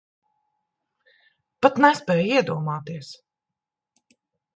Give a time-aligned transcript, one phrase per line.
[1.65, 3.11] Pat nespēj iedomāties.